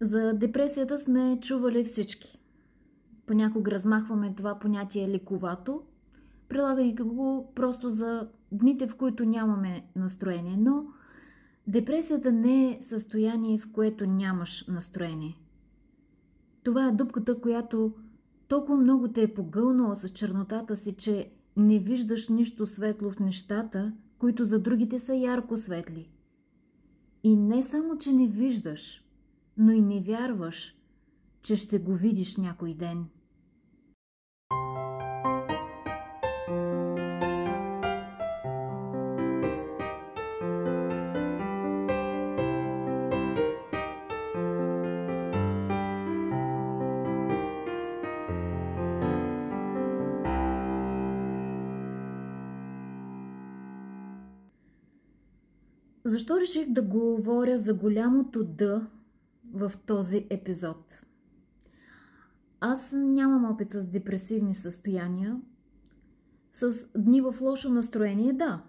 [0.00, 2.38] За депресията сме чували всички.
[3.26, 5.82] Понякога размахваме това понятие лековато,
[6.48, 10.56] прилагайки го просто за дните, в които нямаме настроение.
[10.58, 10.86] Но
[11.66, 15.38] депресията не е състояние, в което нямаш настроение.
[16.62, 17.92] Това е дупката, която
[18.48, 23.92] толкова много те е погълнала с чернотата си, че не виждаш нищо светло в нещата,
[24.18, 26.10] които за другите са ярко светли.
[27.22, 29.04] И не само, че не виждаш,
[29.58, 30.74] но и не вярваш,
[31.42, 33.04] че ще го видиш някой ден–
[56.08, 58.86] Защо реших да говоря за голямото Д
[59.52, 61.02] в този епизод?
[62.60, 65.40] Аз нямам опит с депресивни състояния,
[66.52, 68.62] с дни в лошо настроение, да,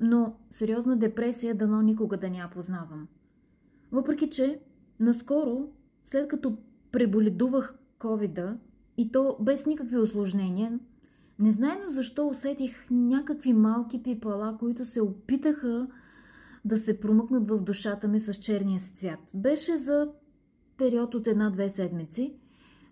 [0.00, 3.08] но сериозна депресия дано никога да не я познавам.
[3.92, 4.60] Въпреки, че
[5.00, 5.68] наскоро,
[6.04, 6.58] след като
[6.92, 8.58] преболедувах ковида
[8.96, 10.78] и то без никакви осложнения,
[11.38, 15.88] незнайно защо усетих някакви малки пипала, които се опитаха
[16.64, 19.20] да се промъкнат в душата ми с черния си цвят.
[19.34, 20.08] Беше за
[20.76, 22.34] период от една-две седмици,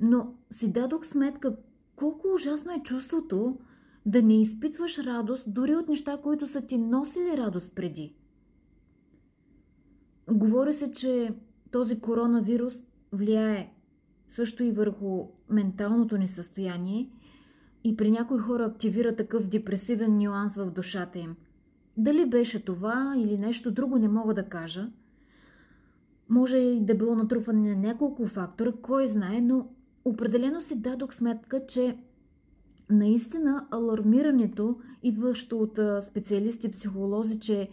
[0.00, 1.56] но си дадох сметка
[1.96, 3.58] колко ужасно е чувството
[4.06, 8.14] да не изпитваш радост дори от неща, които са ти носили радост преди.
[10.30, 11.34] Говори се, че
[11.70, 12.74] този коронавирус
[13.12, 13.72] влияе
[14.28, 17.10] също и върху менталното ни състояние
[17.84, 21.36] и при някои хора активира такъв депресивен нюанс в душата им–
[21.96, 24.90] дали беше това или нещо друго, не мога да кажа.
[26.28, 29.68] Може и да било натрупване на няколко фактора, кой знае, но
[30.04, 31.96] определено си дадох сметка, че
[32.90, 37.68] наистина алармирането, идващо от специалисти, психолози, че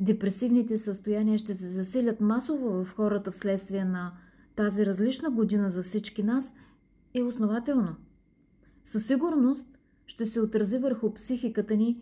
[0.00, 4.12] депресивните състояния ще се засилят масово в хората вследствие на
[4.56, 6.54] тази различна година за всички нас,
[7.14, 7.94] е основателно.
[8.84, 12.00] Със сигурност ще се отрази върху психиката ни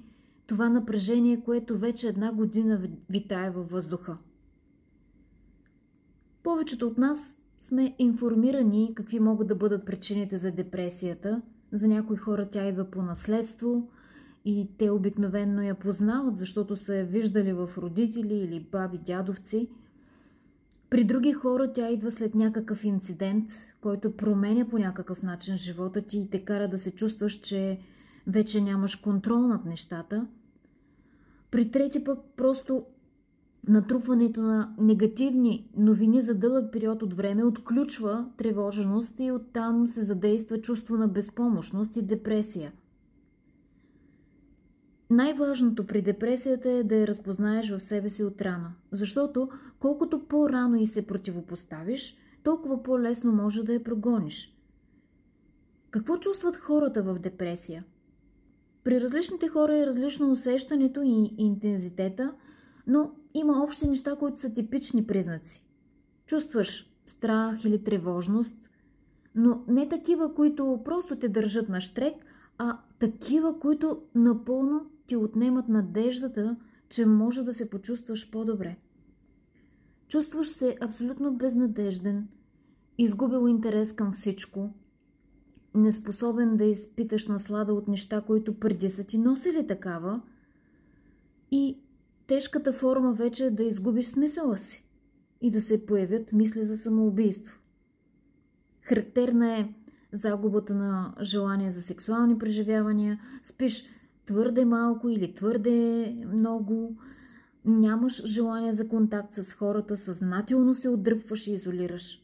[0.51, 4.17] това напрежение, което вече една година витае във въздуха.
[6.43, 11.43] Повечето от нас сме информирани какви могат да бъдат причините за депресията.
[11.73, 13.89] За някои хора тя идва по наследство
[14.45, 19.69] и те обикновенно я познават, защото са я виждали в родители или баби, дядовци.
[20.91, 23.49] При други хора тя идва след някакъв инцидент,
[23.81, 27.81] който променя по някакъв начин живота ти и те кара да се чувстваш, че
[28.27, 30.27] вече нямаш контрол над нещата–
[31.51, 32.85] при трети пък просто
[33.69, 40.61] натрупването на негативни новини за дълъг период от време отключва тревожност и оттам се задейства
[40.61, 42.73] чувство на безпомощност и депресия.
[45.11, 50.77] Най-важното при депресията е да я разпознаеш в себе си от рано, защото колкото по-рано
[50.77, 54.57] и се противопоставиш, толкова по-лесно може да я прогониш.
[55.91, 57.85] Какво чувстват хората в депресия?
[58.85, 62.35] При различните хора е различно усещането и интензитета,
[62.87, 65.65] но има общи неща, които са типични признаци.
[66.27, 68.69] Чувстваш страх или тревожност,
[69.35, 72.15] но не такива, които просто те държат на штрек,
[72.59, 76.57] а такива, които напълно ти отнемат надеждата,
[76.89, 78.77] че може да се почувстваш по-добре.
[80.09, 82.29] Чувстваш се абсолютно безнадежден,
[82.99, 84.71] изгубил интерес към всичко,
[85.75, 90.21] неспособен да изпиташ наслада от неща, които преди са ти носили такава
[91.51, 91.79] и
[92.27, 94.85] тежката форма вече е да изгубиш смисъла си
[95.41, 97.59] и да се появят мисли за самоубийство.
[98.83, 99.75] Характерна е
[100.13, 103.85] загубата на желание за сексуални преживявания, спиш
[104.27, 106.97] твърде малко или твърде много,
[107.65, 112.23] нямаш желание за контакт с хората, съзнателно се отдръпваш и изолираш.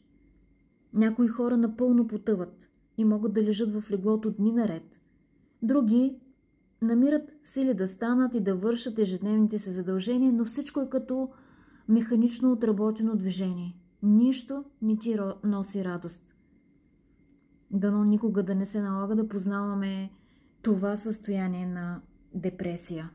[0.93, 5.01] Някои хора напълно потъват и могат да лежат в леглото дни наред.
[5.61, 6.19] Други
[6.81, 11.29] намират сили да станат и да вършат ежедневните си задължения, но всичко е като
[11.87, 13.75] механично отработено движение.
[14.03, 16.35] Нищо не ти носи радост.
[17.71, 20.11] Дано никога да не се налага да познаваме
[20.61, 22.01] това състояние на
[22.33, 23.09] депресия.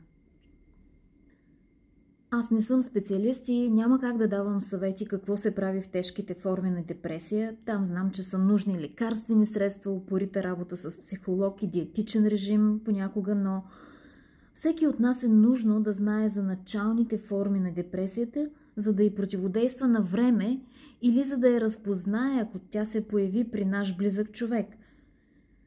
[2.34, 6.34] Аз не съм специалист и няма как да давам съвети какво се прави в тежките
[6.34, 7.56] форми на депресия.
[7.64, 13.34] Там знам, че са нужни лекарствени средства, упорита работа с психолог и диетичен режим понякога,
[13.34, 13.64] но
[14.54, 19.14] всеки от нас е нужно да знае за началните форми на депресията, за да й
[19.14, 20.60] противодейства на време
[21.02, 24.66] или за да я разпознае, ако тя се появи при наш близък човек.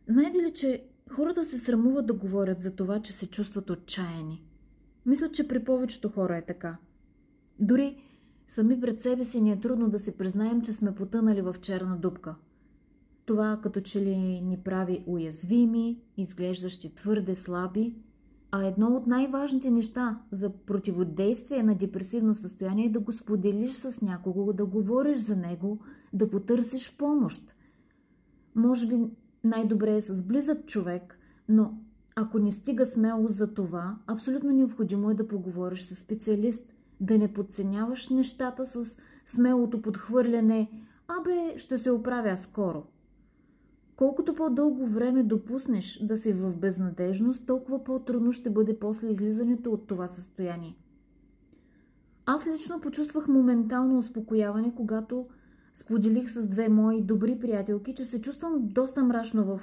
[0.07, 4.43] Знаете ли, че хората се срамуват да говорят за това, че се чувстват отчаяни?
[5.05, 6.77] Мисля, че при повечето хора е така.
[7.59, 7.97] Дори
[8.47, 11.97] сами пред себе си ни е трудно да си признаем, че сме потънали в черна
[11.97, 12.35] дупка.
[13.25, 17.95] Това като че ли ни прави уязвими, изглеждащи твърде слаби,
[18.51, 24.01] а едно от най-важните неща за противодействие на депресивно състояние е да го споделиш с
[24.01, 25.79] някого, да говориш за него,
[26.13, 27.55] да потърсиш помощ.
[28.55, 28.99] Може би
[29.43, 31.19] най-добре е с близък човек,
[31.49, 31.77] но
[32.17, 37.33] ако не стига смелост за това, абсолютно необходимо е да поговориш с специалист, да не
[37.33, 40.69] подценяваш нещата с смелото подхвърляне
[41.07, 42.83] «Абе, ще се оправя скоро».
[43.95, 49.87] Колкото по-дълго време допуснеш да си в безнадежност, толкова по-трудно ще бъде после излизането от
[49.87, 50.75] това състояние.
[52.25, 55.27] Аз лично почувствах моментално успокояване, когато
[55.73, 59.61] споделих с две мои добри приятелки, че се чувствам доста мрачно в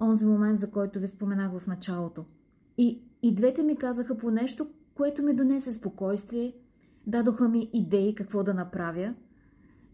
[0.00, 2.24] онзи момент, за който ви споменах в началото.
[2.78, 6.52] И, и двете ми казаха по нещо, което ми донесе спокойствие,
[7.06, 9.14] дадоха ми идеи какво да направя.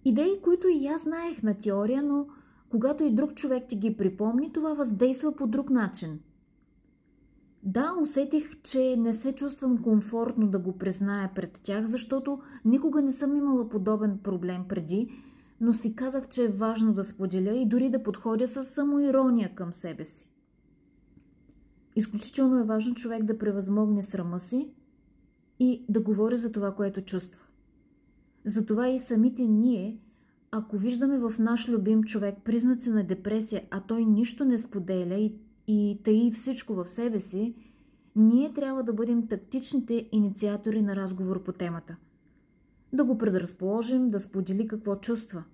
[0.05, 2.27] Идеи, които и аз знаех на теория, но
[2.71, 6.21] когато и друг човек ти ги припомни, това въздейства по друг начин.
[7.63, 13.13] Да, усетих, че не се чувствам комфортно да го призная пред тях, защото никога не
[13.13, 15.11] съм имала подобен проблем преди,
[15.61, 19.73] но си казах, че е важно да споделя и дори да подходя с самоирония към
[19.73, 20.29] себе си.
[21.97, 24.71] Изключително е важно човек да превъзмогне срама си
[25.59, 27.41] и да говори за това, което чувства.
[28.45, 29.99] Затова и самите ние
[30.57, 35.35] ако виждаме в наш любим човек признаци на депресия, а той нищо не споделя и,
[35.67, 37.55] и таи всичко в себе си,
[38.17, 41.97] ние трябва да бъдем тактичните инициатори на разговор по темата.
[42.95, 45.45] Да го предразположим, да сподели какво чувства.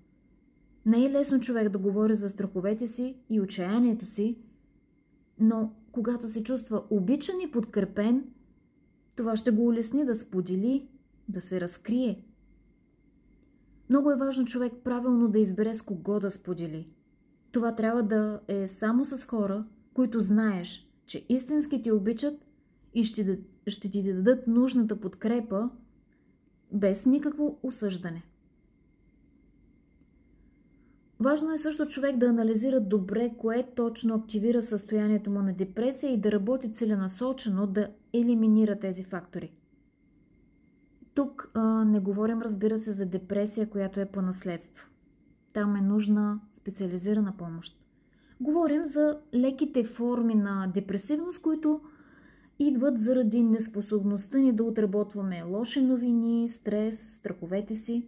[0.86, 4.38] Не е лесно човек да говори за страховете си и отчаянието си,
[5.38, 8.24] но когато се чувства обичан и подкрепен,
[9.16, 10.88] това ще го улесни да сподели,
[11.28, 12.24] да се разкрие–
[13.90, 16.88] много е важно човек правилно да избере с кого да сподели.
[17.52, 19.64] Това трябва да е само с хора,
[19.94, 22.34] които знаеш, че истински ти обичат
[22.94, 25.70] и ще, ще ти дадат нужната подкрепа
[26.72, 28.22] без никакво осъждане.
[31.20, 36.20] Важно е също човек да анализира добре кое точно активира състоянието му на депресия и
[36.20, 39.52] да работи целенасочено да елиминира тези фактори.
[41.14, 44.86] Тук а, не говорим, разбира се, за депресия, която е по наследство.
[45.52, 47.76] Там е нужна специализирана помощ.
[48.40, 51.80] Говорим за леките форми на депресивност, които
[52.60, 58.06] идват заради неспособността ни да отработваме лоши новини, стрес, страховете си.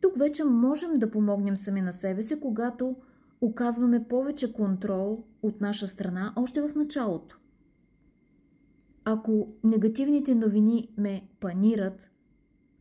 [0.00, 2.96] Тук вече можем да помогнем сами на себе си, когато
[3.40, 7.38] оказваме повече контрол от наша страна още в началото.
[9.04, 12.10] Ако негативните новини ме панират,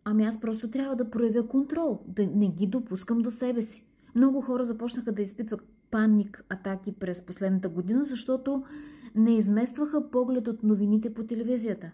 [0.04, 3.86] ами аз просто трябва да проявя контрол, да не ги допускам до себе си.
[4.16, 5.62] Много хора започнаха да изпитват
[5.92, 8.64] паник атаки през последната година, защото
[9.16, 11.92] не изместваха поглед от новините по телевизията.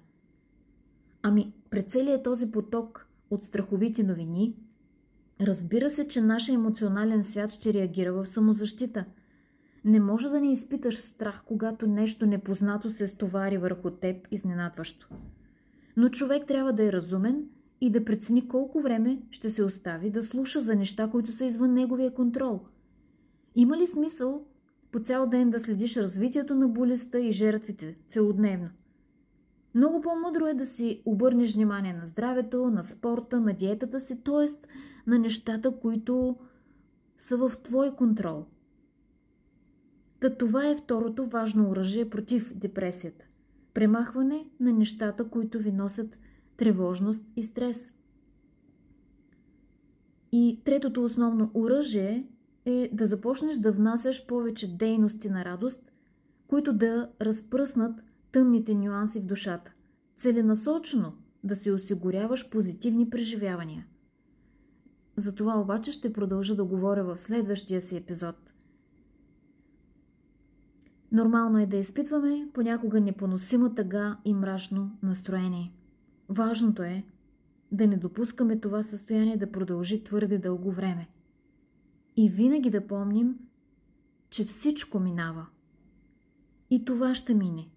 [1.22, 4.56] Ами, пред целият този поток от страховити новини,
[5.42, 9.06] разбира се, че нашия емоционален свят ще реагира в самозащита–
[9.86, 15.10] не може да не изпиташ страх, когато нещо непознато се стовари върху теб изненадващо.
[15.98, 17.44] Но човек трябва да е разумен
[17.82, 21.74] и да прецени колко време ще се остави да слуша за неща, които са извън
[21.74, 22.62] неговия контрол.
[23.56, 24.46] Има ли смисъл
[24.92, 28.70] по цял ден да следиш развитието на болестта и жертвите целодневно?
[29.76, 34.68] Много по-мъдро е да си обърнеш внимание на здравето, на спорта, на диетата си, т.е.
[35.08, 36.38] на нещата, които
[37.18, 38.46] са в твой контрол–
[40.24, 43.26] Та това е второто важно оръжие против депресията.
[43.74, 46.18] Премахване на нещата, които ви носят
[46.64, 47.92] тревожност и стрес.
[50.32, 52.28] И третото основно оръжие
[52.66, 55.92] е да започнеш да внасяш повече дейности на радост,
[56.48, 58.00] които да разпръснат
[58.32, 59.72] тъмните нюанси в душата.
[60.16, 63.86] Целенасочено да си осигуряваш позитивни преживявания.
[65.18, 68.36] За това обаче ще продължа да говоря в следващия си епизод–
[71.12, 75.72] Нормално е да изпитваме понякога непоносима тъга и мрачно настроение.
[76.30, 77.04] Важното е
[77.72, 81.10] да не допускаме това състояние да продължи твърде дълго време.
[82.18, 83.40] И винаги да помним,
[84.30, 85.46] че всичко минава.
[86.70, 87.70] И това ще мине,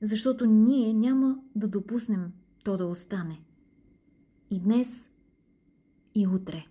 [0.00, 2.32] защото ние няма да допуснем
[2.64, 3.40] то да остане.
[4.50, 5.10] И днес,
[6.14, 6.66] и утре.